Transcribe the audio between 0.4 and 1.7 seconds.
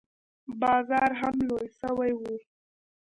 بازار هم لوى